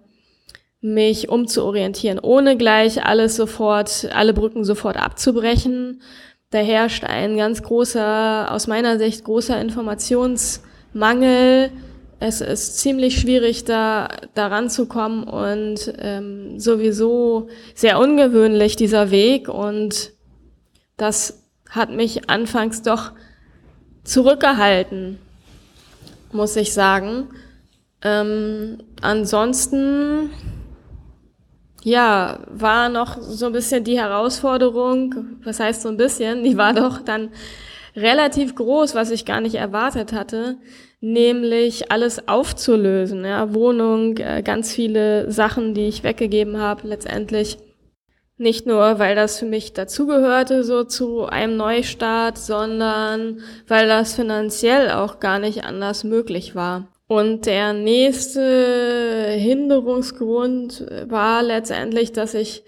mich 0.80 1.28
umzuorientieren, 1.28 2.18
ohne 2.18 2.56
gleich 2.56 3.04
alles 3.04 3.36
sofort, 3.36 4.08
alle 4.14 4.32
Brücken 4.32 4.64
sofort 4.64 4.96
abzubrechen. 4.96 6.00
Da 6.48 6.60
herrscht 6.60 7.04
ein 7.04 7.36
ganz 7.36 7.62
großer, 7.62 8.50
aus 8.50 8.66
meiner 8.66 8.98
Sicht 8.98 9.24
großer 9.24 9.60
Informationsmangel. 9.60 11.70
Es 12.18 12.40
ist 12.40 12.78
ziemlich 12.78 13.20
schwierig, 13.20 13.66
da 13.66 14.08
daran 14.32 14.70
zu 14.70 14.86
kommen 14.86 15.24
und 15.24 15.92
ähm, 15.98 16.58
sowieso 16.58 17.48
sehr 17.74 17.98
ungewöhnlich 17.98 18.76
dieser 18.76 19.10
Weg 19.10 19.50
und 19.50 20.12
das 20.96 21.46
hat 21.68 21.90
mich 21.90 22.30
anfangs 22.30 22.80
doch 22.80 23.12
zurückgehalten 24.02 25.18
muss 26.32 26.56
ich 26.56 26.72
sagen. 26.72 27.28
Ähm, 28.02 28.78
ansonsten, 29.02 30.30
ja, 31.82 32.40
war 32.48 32.88
noch 32.88 33.20
so 33.20 33.46
ein 33.46 33.52
bisschen 33.52 33.84
die 33.84 33.98
Herausforderung, 33.98 35.14
was 35.44 35.60
heißt 35.60 35.82
so 35.82 35.88
ein 35.88 35.96
bisschen, 35.96 36.42
die 36.44 36.56
war 36.56 36.72
doch 36.72 37.02
dann 37.02 37.30
relativ 37.96 38.54
groß, 38.54 38.94
was 38.94 39.10
ich 39.10 39.24
gar 39.24 39.40
nicht 39.40 39.56
erwartet 39.56 40.12
hatte, 40.12 40.56
nämlich 41.00 41.90
alles 41.90 42.28
aufzulösen, 42.28 43.24
ja, 43.24 43.52
Wohnung, 43.54 44.16
äh, 44.18 44.42
ganz 44.42 44.72
viele 44.72 45.30
Sachen, 45.30 45.74
die 45.74 45.88
ich 45.88 46.02
weggegeben 46.02 46.58
habe, 46.58 46.86
letztendlich 46.88 47.58
nicht 48.40 48.66
nur, 48.66 48.98
weil 48.98 49.14
das 49.14 49.38
für 49.38 49.44
mich 49.44 49.74
dazugehörte, 49.74 50.64
so 50.64 50.82
zu 50.84 51.26
einem 51.26 51.56
Neustart, 51.56 52.38
sondern 52.38 53.40
weil 53.68 53.86
das 53.86 54.14
finanziell 54.14 54.90
auch 54.90 55.20
gar 55.20 55.38
nicht 55.38 55.64
anders 55.64 56.04
möglich 56.04 56.54
war. 56.54 56.88
Und 57.06 57.44
der 57.44 57.74
nächste 57.74 59.26
Hinderungsgrund 59.36 60.86
war 61.06 61.42
letztendlich, 61.42 62.12
dass 62.12 62.34
ich 62.34 62.62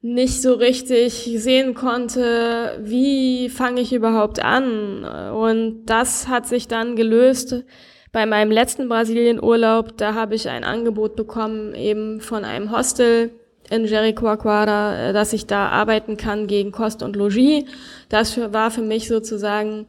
nicht 0.00 0.40
so 0.40 0.54
richtig 0.54 1.30
sehen 1.36 1.74
konnte, 1.74 2.78
wie 2.80 3.50
fange 3.50 3.82
ich 3.82 3.92
überhaupt 3.92 4.42
an. 4.42 5.04
Und 5.34 5.84
das 5.86 6.28
hat 6.28 6.48
sich 6.48 6.68
dann 6.68 6.96
gelöst 6.96 7.64
bei 8.12 8.24
meinem 8.24 8.50
letzten 8.50 8.88
Brasilienurlaub. 8.88 9.98
Da 9.98 10.14
habe 10.14 10.36
ich 10.36 10.48
ein 10.48 10.64
Angebot 10.64 11.16
bekommen, 11.16 11.74
eben 11.74 12.20
von 12.20 12.44
einem 12.44 12.74
Hostel 12.74 13.32
in 13.70 13.84
Jericoacoara, 13.84 15.12
dass 15.12 15.32
ich 15.32 15.46
da 15.46 15.68
arbeiten 15.68 16.16
kann 16.16 16.46
gegen 16.46 16.72
Kost 16.72 17.02
und 17.02 17.16
Logis. 17.16 17.64
Das 18.08 18.36
war 18.52 18.70
für 18.70 18.82
mich 18.82 19.08
sozusagen 19.08 19.86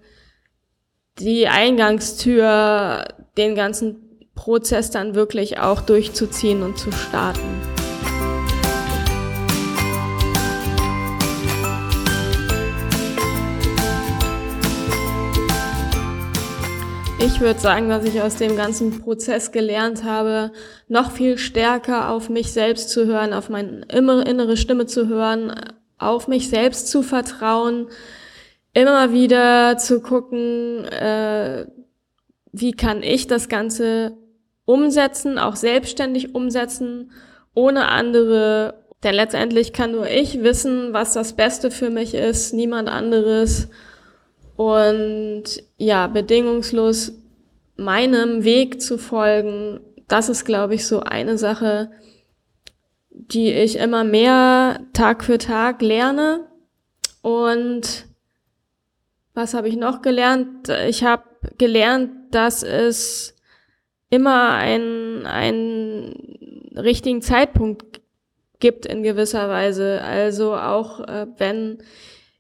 die 1.19 1.47
Eingangstür, 1.47 3.05
den 3.37 3.55
ganzen 3.55 4.27
Prozess 4.35 4.91
dann 4.91 5.15
wirklich 5.15 5.59
auch 5.59 5.81
durchzuziehen 5.81 6.63
und 6.63 6.77
zu 6.77 6.91
starten. 6.91 7.70
Ich 17.23 17.39
würde 17.39 17.59
sagen, 17.59 17.87
dass 17.87 18.03
ich 18.03 18.19
aus 18.19 18.37
dem 18.37 18.55
ganzen 18.55 18.99
Prozess 18.99 19.51
gelernt 19.51 20.03
habe, 20.03 20.51
noch 20.87 21.11
viel 21.11 21.37
stärker 21.37 22.09
auf 22.09 22.29
mich 22.29 22.51
selbst 22.51 22.89
zu 22.89 23.05
hören, 23.05 23.33
auf 23.33 23.47
meine 23.47 23.85
innere 23.91 24.57
Stimme 24.57 24.87
zu 24.87 25.07
hören, 25.07 25.53
auf 25.99 26.27
mich 26.27 26.49
selbst 26.49 26.87
zu 26.87 27.03
vertrauen, 27.03 27.89
immer 28.73 29.13
wieder 29.13 29.77
zu 29.77 30.01
gucken, 30.01 30.83
äh, 30.85 31.67
wie 32.51 32.71
kann 32.71 33.03
ich 33.03 33.27
das 33.27 33.49
Ganze 33.49 34.17
umsetzen, 34.65 35.37
auch 35.37 35.55
selbstständig 35.55 36.33
umsetzen, 36.33 37.11
ohne 37.53 37.89
andere. 37.89 38.83
Denn 39.03 39.13
letztendlich 39.13 39.73
kann 39.73 39.91
nur 39.91 40.09
ich 40.09 40.41
wissen, 40.41 40.91
was 40.93 41.13
das 41.13 41.33
Beste 41.33 41.69
für 41.69 41.91
mich 41.91 42.15
ist, 42.15 42.53
niemand 42.53 42.89
anderes. 42.89 43.67
Und 44.61 45.43
ja, 45.79 46.05
bedingungslos 46.05 47.13
meinem 47.77 48.43
Weg 48.43 48.79
zu 48.79 48.99
folgen, 48.99 49.79
das 50.07 50.29
ist, 50.29 50.45
glaube 50.45 50.75
ich, 50.75 50.85
so 50.85 50.99
eine 50.99 51.39
Sache, 51.39 51.89
die 53.09 53.51
ich 53.51 53.77
immer 53.77 54.03
mehr 54.03 54.81
Tag 54.93 55.23
für 55.23 55.39
Tag 55.39 55.81
lerne. 55.81 56.45
Und 57.23 58.05
was 59.33 59.55
habe 59.55 59.67
ich 59.67 59.77
noch 59.77 60.03
gelernt? 60.03 60.69
Ich 60.87 61.03
habe 61.03 61.23
gelernt, 61.57 62.11
dass 62.29 62.61
es 62.61 63.35
immer 64.11 64.53
einen, 64.53 65.25
einen 65.25 66.69
richtigen 66.77 67.23
Zeitpunkt 67.23 68.01
gibt 68.59 68.85
in 68.85 69.01
gewisser 69.01 69.49
Weise. 69.49 70.03
Also 70.03 70.53
auch 70.53 70.99
äh, 70.99 71.25
wenn 71.39 71.79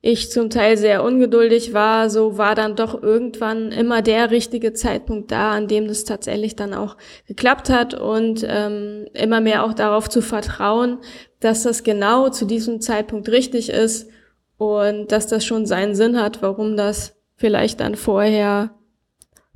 ich 0.03 0.31
zum 0.31 0.49
Teil 0.49 0.77
sehr 0.77 1.03
ungeduldig 1.03 1.73
war, 1.73 2.09
so 2.09 2.37
war 2.37 2.55
dann 2.55 2.75
doch 2.75 3.01
irgendwann 3.01 3.71
immer 3.71 4.01
der 4.01 4.31
richtige 4.31 4.73
Zeitpunkt 4.73 5.31
da, 5.31 5.51
an 5.51 5.67
dem 5.67 5.87
das 5.87 6.05
tatsächlich 6.05 6.55
dann 6.55 6.73
auch 6.73 6.97
geklappt 7.27 7.69
hat 7.69 7.93
und 7.93 8.43
ähm, 8.47 9.05
immer 9.13 9.41
mehr 9.41 9.63
auch 9.63 9.73
darauf 9.73 10.09
zu 10.09 10.23
vertrauen, 10.23 10.97
dass 11.39 11.63
das 11.63 11.83
genau 11.83 12.29
zu 12.29 12.45
diesem 12.45 12.81
Zeitpunkt 12.81 13.29
richtig 13.29 13.69
ist 13.69 14.09
und 14.57 15.11
dass 15.11 15.27
das 15.27 15.45
schon 15.45 15.67
seinen 15.67 15.93
Sinn 15.93 16.19
hat, 16.19 16.41
warum 16.41 16.77
das 16.77 17.15
vielleicht 17.35 17.79
dann 17.79 17.95
vorher 17.95 18.71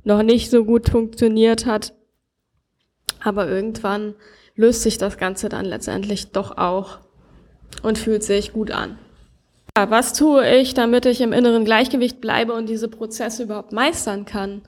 noch 0.04 0.22
nicht 0.22 0.50
so 0.50 0.64
gut 0.64 0.88
funktioniert 0.88 1.66
hat. 1.66 1.92
Aber 3.20 3.48
irgendwann 3.48 4.14
löst 4.54 4.82
sich 4.82 4.96
das 4.96 5.18
Ganze 5.18 5.48
dann 5.48 5.64
letztendlich 5.64 6.30
doch 6.30 6.56
auch 6.56 6.98
und 7.82 7.98
fühlt 7.98 8.22
sich 8.22 8.52
gut 8.52 8.70
an. 8.70 8.96
Was 9.76 10.14
tue 10.14 10.56
ich, 10.56 10.72
damit 10.72 11.04
ich 11.04 11.20
im 11.20 11.34
inneren 11.34 11.66
Gleichgewicht 11.66 12.22
bleibe 12.22 12.54
und 12.54 12.66
diese 12.66 12.88
Prozesse 12.88 13.42
überhaupt 13.42 13.72
meistern 13.72 14.24
kann? 14.24 14.62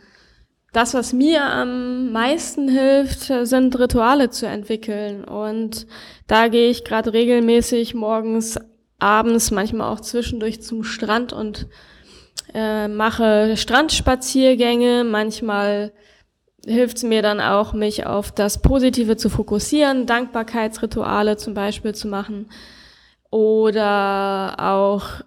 Das, 0.74 0.92
was 0.92 1.14
mir 1.14 1.44
am 1.44 2.12
meisten 2.12 2.68
hilft, 2.68 3.33
sind 3.44 3.78
Rituale 3.78 4.28
zu 4.28 4.46
entwickeln. 4.46 5.24
Und 5.24 5.87
da 6.26 6.48
gehe 6.48 6.68
ich 6.68 6.85
gerade 6.85 7.14
regelmäßig 7.14 7.94
morgens 7.94 8.59
abends 8.98 9.50
manchmal 9.50 9.90
auch 9.90 10.00
zwischendurch 10.00 10.61
zum 10.61 10.85
Strand 10.85 11.33
und 11.33 11.68
äh, 12.52 12.87
mache 12.87 13.56
Strandspaziergänge. 13.56 15.04
Manchmal 15.04 15.90
hilft 16.66 16.98
es 16.98 17.02
mir 17.02 17.22
dann 17.22 17.40
auch, 17.40 17.72
mich 17.72 18.04
auf 18.04 18.30
das 18.30 18.61
Positive 18.61 19.16
zu 19.16 19.30
fokussieren, 19.30 20.04
Dankbarkeitsrituale 20.04 21.38
zum 21.38 21.54
Beispiel 21.54 21.94
zu 21.94 22.09
machen 22.09 22.50
oder 23.30 24.56
auch 24.58 25.22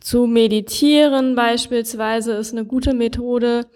zu 0.00 0.26
meditieren 0.26 1.34
beispielsweise 1.34 2.32
ist 2.34 2.52
eine 2.52 2.66
gute 2.66 2.92
Methode. 2.92 3.66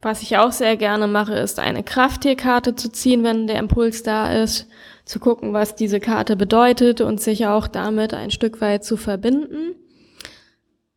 Was 0.00 0.22
ich 0.22 0.38
auch 0.38 0.52
sehr 0.52 0.76
gerne 0.76 1.08
mache, 1.08 1.34
ist 1.34 1.58
eine 1.58 1.82
Krafttierkarte 1.82 2.74
zu 2.74 2.90
ziehen, 2.90 3.24
wenn 3.24 3.46
der 3.46 3.58
Impuls 3.58 4.02
da 4.02 4.32
ist 4.32 4.68
zu 5.04 5.18
gucken, 5.18 5.52
was 5.52 5.74
diese 5.74 5.98
Karte 5.98 6.36
bedeutet 6.36 7.00
und 7.00 7.20
sich 7.20 7.46
auch 7.46 7.66
damit 7.66 8.14
ein 8.14 8.30
Stück 8.30 8.60
weit 8.60 8.84
zu 8.84 8.96
verbinden. 8.96 9.74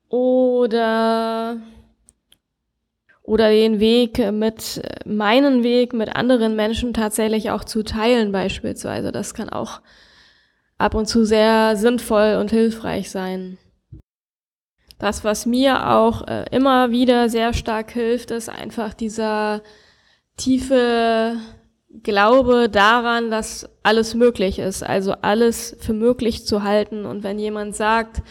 Oder, 0.07 1.57
oder 3.23 3.49
den 3.49 3.79
Weg 3.79 4.19
mit, 4.31 4.83
meinen 5.05 5.63
Weg 5.63 5.93
mit 5.93 6.15
anderen 6.15 6.55
Menschen 6.55 6.93
tatsächlich 6.93 7.49
auch 7.49 7.63
zu 7.63 7.83
teilen 7.83 8.31
beispielsweise. 8.31 9.11
Das 9.11 9.33
kann 9.33 9.49
auch 9.49 9.81
ab 10.83 10.95
und 10.95 11.05
zu 11.05 11.25
sehr 11.25 11.77
sinnvoll 11.77 12.37
und 12.39 12.51
hilfreich 12.51 13.09
sein. 13.09 13.57
Das, 14.99 15.23
was 15.23 15.45
mir 15.45 15.89
auch 15.89 16.27
äh, 16.27 16.45
immer 16.51 16.91
wieder 16.91 17.29
sehr 17.29 17.53
stark 17.53 17.91
hilft, 17.91 18.31
ist 18.31 18.49
einfach 18.49 18.93
dieser 18.93 19.61
tiefe 20.35 21.37
glaube 22.01 22.69
daran, 22.69 23.31
dass 23.31 23.69
alles 23.83 24.13
möglich 24.13 24.59
ist, 24.59 24.83
also 24.83 25.13
alles 25.21 25.77
für 25.79 25.93
möglich 25.93 26.45
zu 26.45 26.63
halten. 26.63 27.05
Und 27.05 27.23
wenn 27.23 27.39
jemand 27.39 27.75
sagt, 27.75 28.21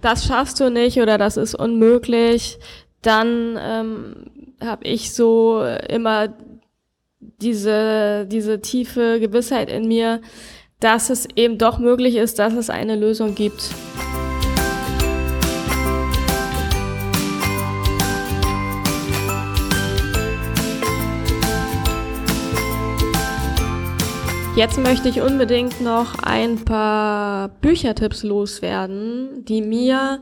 das 0.00 0.26
schaffst 0.26 0.58
du 0.58 0.70
nicht 0.70 0.98
oder 0.98 1.18
das 1.18 1.36
ist 1.36 1.54
unmöglich, 1.54 2.58
dann 3.02 3.56
ähm, 3.60 4.14
habe 4.60 4.84
ich 4.86 5.14
so 5.14 5.64
immer 5.88 6.34
diese, 7.20 8.26
diese 8.26 8.60
tiefe 8.60 9.20
Gewissheit 9.20 9.70
in 9.70 9.86
mir, 9.86 10.20
dass 10.82 11.10
es 11.10 11.28
eben 11.36 11.58
doch 11.58 11.78
möglich 11.78 12.16
ist, 12.16 12.38
dass 12.38 12.54
es 12.54 12.68
eine 12.68 12.96
Lösung 12.96 13.34
gibt. 13.34 13.70
Jetzt 24.54 24.78
möchte 24.78 25.08
ich 25.08 25.22
unbedingt 25.22 25.80
noch 25.80 26.18
ein 26.22 26.64
paar 26.64 27.48
Büchertipps 27.48 28.22
loswerden, 28.22 29.44
die 29.46 29.62
mir 29.62 30.20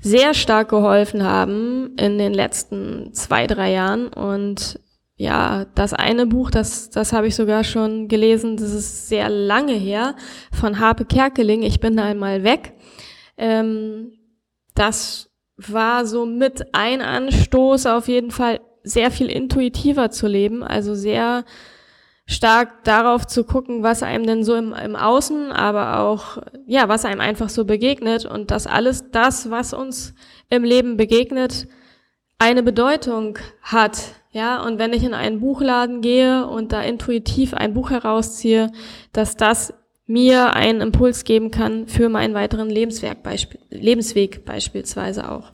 sehr 0.00 0.34
stark 0.34 0.68
geholfen 0.68 1.24
haben 1.24 1.96
in 1.96 2.18
den 2.18 2.34
letzten 2.34 3.14
zwei, 3.14 3.46
drei 3.46 3.72
Jahren. 3.72 4.08
Und 4.08 4.78
ja, 5.16 5.66
das 5.74 5.92
eine 5.92 6.26
Buch, 6.26 6.50
das, 6.50 6.90
das 6.90 7.12
habe 7.12 7.28
ich 7.28 7.36
sogar 7.36 7.62
schon 7.62 8.08
gelesen, 8.08 8.56
das 8.56 8.72
ist 8.72 9.08
sehr 9.08 9.28
lange 9.28 9.74
her, 9.74 10.16
von 10.52 10.80
Harpe 10.80 11.04
Kerkeling, 11.04 11.62
Ich 11.62 11.80
bin 11.80 11.98
einmal 11.98 12.42
weg. 12.42 12.72
Ähm, 13.36 14.12
das 14.74 15.30
war 15.56 16.04
so 16.04 16.26
mit 16.26 16.74
ein 16.74 17.00
Anstoß 17.00 17.86
auf 17.86 18.08
jeden 18.08 18.32
Fall 18.32 18.60
sehr 18.82 19.10
viel 19.10 19.30
intuitiver 19.30 20.10
zu 20.10 20.26
leben, 20.26 20.62
also 20.62 20.94
sehr 20.94 21.44
stark 22.26 22.84
darauf 22.84 23.26
zu 23.26 23.44
gucken, 23.44 23.82
was 23.82 24.02
einem 24.02 24.26
denn 24.26 24.44
so 24.44 24.54
im, 24.54 24.72
im 24.72 24.96
Außen, 24.96 25.52
aber 25.52 26.00
auch, 26.00 26.38
ja, 26.66 26.88
was 26.88 27.04
einem 27.04 27.20
einfach 27.20 27.48
so 27.48 27.64
begegnet 27.64 28.24
und 28.24 28.50
dass 28.50 28.66
alles 28.66 29.10
das, 29.10 29.50
was 29.50 29.72
uns 29.74 30.14
im 30.48 30.64
Leben 30.64 30.96
begegnet, 30.96 31.68
eine 32.38 32.62
Bedeutung 32.62 33.38
hat. 33.62 34.14
Ja, 34.34 34.60
und 34.64 34.80
wenn 34.80 34.92
ich 34.92 35.04
in 35.04 35.14
einen 35.14 35.38
Buchladen 35.38 36.00
gehe 36.00 36.48
und 36.48 36.72
da 36.72 36.82
intuitiv 36.82 37.54
ein 37.54 37.72
Buch 37.72 37.90
herausziehe, 37.90 38.72
dass 39.12 39.36
das 39.36 39.72
mir 40.06 40.54
einen 40.54 40.80
Impuls 40.80 41.22
geben 41.22 41.52
kann 41.52 41.86
für 41.86 42.08
meinen 42.08 42.34
weiteren 42.34 42.68
Lebenswerk, 42.68 43.22
Beispiel, 43.22 43.60
Lebensweg 43.70 44.44
beispielsweise 44.44 45.30
auch. 45.30 45.52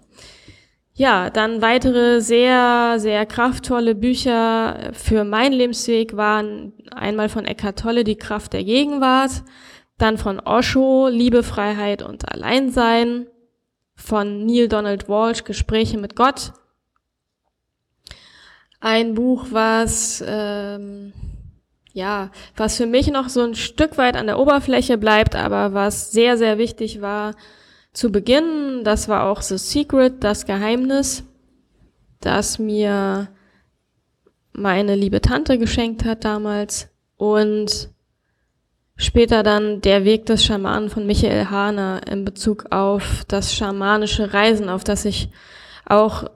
Ja, 0.94 1.28
dann 1.28 1.60
weitere 1.60 2.22
sehr, 2.22 2.94
sehr 2.96 3.26
kraftvolle 3.26 3.94
Bücher 3.94 4.92
für 4.94 5.24
meinen 5.24 5.52
Lebensweg 5.52 6.16
waren 6.16 6.72
einmal 6.90 7.28
von 7.28 7.44
Eckhart 7.44 7.80
Tolle, 7.80 8.02
Die 8.02 8.16
Kraft 8.16 8.54
der 8.54 8.64
Gegenwart, 8.64 9.42
dann 9.98 10.16
von 10.16 10.40
Osho, 10.40 11.08
Liebe, 11.08 11.42
Freiheit 11.42 12.00
und 12.00 12.32
Alleinsein, 12.32 13.26
von 13.94 14.46
Neil 14.46 14.68
Donald 14.68 15.06
Walsh, 15.06 15.44
Gespräche 15.44 15.98
mit 15.98 16.16
Gott, 16.16 16.54
Ein 18.80 19.14
Buch, 19.14 19.46
was 19.50 20.24
ähm, 20.26 21.12
ja, 21.92 22.30
was 22.56 22.76
für 22.76 22.86
mich 22.86 23.10
noch 23.10 23.28
so 23.28 23.42
ein 23.42 23.54
Stück 23.54 23.98
weit 23.98 24.16
an 24.16 24.26
der 24.26 24.38
Oberfläche 24.38 24.96
bleibt, 24.96 25.34
aber 25.36 25.74
was 25.74 26.12
sehr, 26.12 26.36
sehr 26.38 26.58
wichtig 26.58 27.00
war 27.00 27.34
zu 27.92 28.12
Beginn, 28.12 28.82
das 28.84 29.08
war 29.08 29.24
auch 29.24 29.42
The 29.42 29.58
Secret, 29.58 30.22
das 30.22 30.46
Geheimnis, 30.46 31.24
das 32.20 32.58
mir 32.58 33.28
meine 34.52 34.94
liebe 34.94 35.20
Tante 35.20 35.58
geschenkt 35.58 36.04
hat 36.04 36.24
damals. 36.24 36.88
Und 37.16 37.90
später 38.96 39.42
dann 39.42 39.80
Der 39.80 40.04
Weg 40.04 40.26
des 40.26 40.44
Schamanen 40.44 40.90
von 40.90 41.06
Michael 41.06 41.46
Hahner 41.46 42.00
in 42.06 42.24
Bezug 42.24 42.66
auf 42.70 43.24
das 43.26 43.54
schamanische 43.54 44.32
Reisen, 44.32 44.68
auf 44.68 44.84
das 44.84 45.04
ich 45.04 45.30
auch 45.84 46.30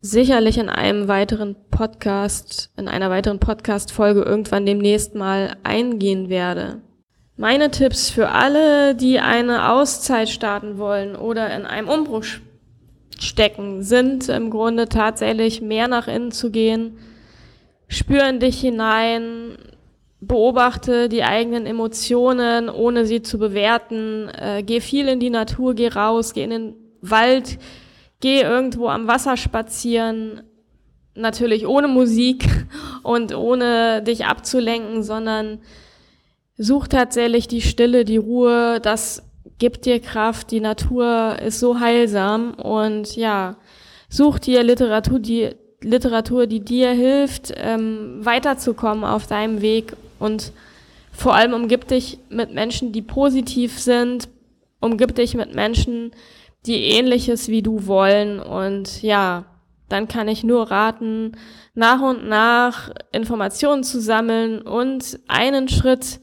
sicherlich 0.00 0.56
in 0.56 0.68
einem 0.68 1.08
weiteren 1.08 1.56
Podcast, 1.70 2.70
in 2.76 2.88
einer 2.88 3.10
weiteren 3.10 3.38
Podcast-Folge 3.38 4.22
irgendwann 4.22 4.64
demnächst 4.64 5.14
mal 5.14 5.56
eingehen 5.62 6.28
werde. 6.28 6.80
Meine 7.36 7.70
Tipps 7.70 8.10
für 8.10 8.30
alle, 8.30 8.94
die 8.94 9.20
eine 9.20 9.70
Auszeit 9.70 10.28
starten 10.28 10.78
wollen 10.78 11.16
oder 11.16 11.54
in 11.54 11.66
einem 11.66 11.88
Umbruch 11.88 12.24
stecken, 13.18 13.82
sind 13.82 14.28
im 14.28 14.50
Grunde 14.50 14.88
tatsächlich 14.88 15.60
mehr 15.60 15.88
nach 15.88 16.08
innen 16.08 16.32
zu 16.32 16.50
gehen, 16.50 16.98
spür 17.88 18.26
in 18.28 18.40
dich 18.40 18.60
hinein, 18.60 19.56
beobachte 20.20 21.08
die 21.08 21.24
eigenen 21.24 21.66
Emotionen, 21.66 22.68
ohne 22.68 23.04
sie 23.04 23.22
zu 23.22 23.38
bewerten, 23.38 24.28
äh, 24.28 24.62
geh 24.62 24.80
viel 24.80 25.08
in 25.08 25.20
die 25.20 25.30
Natur, 25.30 25.74
geh 25.74 25.88
raus, 25.88 26.32
geh 26.34 26.44
in 26.44 26.50
den 26.50 26.74
Wald, 27.02 27.58
geh 28.20 28.42
irgendwo 28.42 28.88
am 28.88 29.08
Wasser 29.08 29.36
spazieren, 29.36 30.42
natürlich 31.14 31.66
ohne 31.66 31.88
Musik 31.88 32.44
und 33.02 33.34
ohne 33.34 34.02
dich 34.02 34.26
abzulenken, 34.26 35.02
sondern 35.02 35.60
such 36.56 36.88
tatsächlich 36.88 37.48
die 37.48 37.62
Stille, 37.62 38.04
die 38.04 38.18
Ruhe, 38.18 38.80
das 38.80 39.22
gibt 39.58 39.86
dir 39.86 40.00
Kraft, 40.00 40.50
die 40.50 40.60
Natur 40.60 41.36
ist 41.44 41.60
so 41.60 41.80
heilsam 41.80 42.54
und 42.54 43.16
ja, 43.16 43.56
such 44.08 44.38
dir 44.38 44.62
Literatur, 44.62 45.18
die 45.18 45.50
Literatur, 45.82 46.46
die 46.46 46.60
dir 46.60 46.90
hilft, 46.90 47.52
ähm, 47.56 48.18
weiterzukommen 48.20 49.04
auf 49.04 49.26
deinem 49.26 49.62
Weg 49.62 49.94
und 50.18 50.52
vor 51.12 51.34
allem 51.34 51.54
umgib 51.54 51.88
dich 51.88 52.18
mit 52.28 52.52
Menschen, 52.52 52.92
die 52.92 53.02
positiv 53.02 53.78
sind, 53.78 54.28
umgib 54.80 55.14
dich 55.14 55.34
mit 55.34 55.54
Menschen, 55.54 56.12
die 56.66 56.84
ähnliches 56.84 57.48
wie 57.48 57.62
du 57.62 57.86
wollen 57.86 58.40
und 58.40 59.02
ja, 59.02 59.46
dann 59.88 60.08
kann 60.08 60.28
ich 60.28 60.44
nur 60.44 60.70
raten, 60.70 61.32
nach 61.74 62.00
und 62.00 62.28
nach 62.28 62.90
Informationen 63.12 63.82
zu 63.82 64.00
sammeln 64.00 64.62
und 64.62 65.18
einen 65.28 65.68
Schritt 65.68 66.20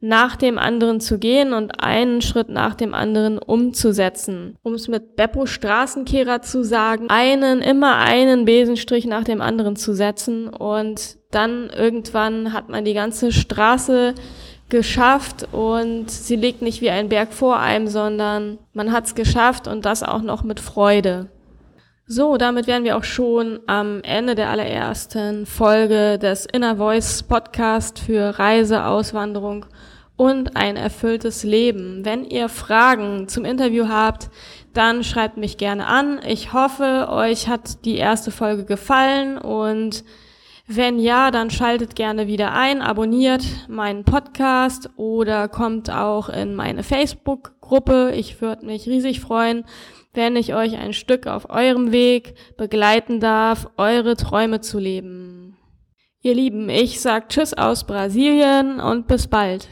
nach 0.00 0.36
dem 0.36 0.58
anderen 0.58 1.00
zu 1.00 1.18
gehen 1.18 1.54
und 1.54 1.82
einen 1.82 2.20
Schritt 2.20 2.50
nach 2.50 2.74
dem 2.74 2.92
anderen 2.94 3.38
umzusetzen. 3.38 4.56
Um 4.62 4.74
es 4.74 4.88
mit 4.88 5.16
Beppo 5.16 5.46
Straßenkehrer 5.46 6.42
zu 6.42 6.64
sagen, 6.64 7.06
einen, 7.08 7.62
immer 7.62 7.96
einen 7.96 8.44
Besenstrich 8.44 9.06
nach 9.06 9.24
dem 9.24 9.40
anderen 9.40 9.74
zu 9.74 9.94
setzen 9.94 10.48
und 10.48 11.16
dann 11.30 11.70
irgendwann 11.70 12.52
hat 12.52 12.68
man 12.68 12.84
die 12.84 12.94
ganze 12.94 13.32
Straße 13.32 14.14
geschafft 14.68 15.48
und 15.52 16.10
sie 16.10 16.36
liegt 16.36 16.62
nicht 16.62 16.80
wie 16.80 16.90
ein 16.90 17.08
Berg 17.08 17.32
vor 17.32 17.58
einem, 17.58 17.86
sondern 17.86 18.58
man 18.72 18.92
hat 18.92 19.06
es 19.06 19.14
geschafft 19.14 19.68
und 19.68 19.84
das 19.84 20.02
auch 20.02 20.22
noch 20.22 20.42
mit 20.42 20.60
Freude. 20.60 21.28
So, 22.08 22.36
damit 22.36 22.66
wären 22.66 22.84
wir 22.84 22.96
auch 22.96 23.04
schon 23.04 23.60
am 23.66 24.00
Ende 24.02 24.36
der 24.36 24.50
allerersten 24.50 25.44
Folge 25.44 26.18
des 26.18 26.46
Inner 26.46 26.76
Voice 26.76 27.24
Podcast 27.24 27.98
für 27.98 28.38
Reise, 28.38 28.84
Auswanderung 28.84 29.66
und 30.16 30.56
ein 30.56 30.76
erfülltes 30.76 31.42
Leben. 31.42 32.04
Wenn 32.04 32.24
ihr 32.24 32.48
Fragen 32.48 33.28
zum 33.28 33.44
Interview 33.44 33.88
habt, 33.88 34.30
dann 34.72 35.04
schreibt 35.04 35.36
mich 35.36 35.56
gerne 35.56 35.86
an. 35.86 36.20
Ich 36.26 36.52
hoffe, 36.52 37.08
euch 37.10 37.48
hat 37.48 37.84
die 37.84 37.96
erste 37.96 38.30
Folge 38.30 38.64
gefallen 38.64 39.38
und 39.38 40.04
wenn 40.66 40.98
ja, 40.98 41.30
dann 41.30 41.50
schaltet 41.50 41.94
gerne 41.94 42.26
wieder 42.26 42.52
ein, 42.52 42.82
abonniert 42.82 43.44
meinen 43.68 44.04
Podcast 44.04 44.90
oder 44.96 45.48
kommt 45.48 45.90
auch 45.90 46.28
in 46.28 46.54
meine 46.56 46.82
Facebook-Gruppe. 46.82 48.12
Ich 48.14 48.40
würde 48.40 48.66
mich 48.66 48.86
riesig 48.86 49.20
freuen, 49.20 49.64
wenn 50.12 50.34
ich 50.34 50.54
euch 50.54 50.76
ein 50.76 50.92
Stück 50.92 51.28
auf 51.28 51.50
eurem 51.50 51.92
Weg 51.92 52.34
begleiten 52.56 53.20
darf, 53.20 53.68
eure 53.76 54.16
Träume 54.16 54.60
zu 54.60 54.80
leben. 54.80 55.56
Ihr 56.22 56.34
Lieben, 56.34 56.68
ich 56.68 57.00
sag 57.00 57.28
Tschüss 57.28 57.54
aus 57.54 57.86
Brasilien 57.86 58.80
und 58.80 59.06
bis 59.06 59.28
bald. 59.28 59.68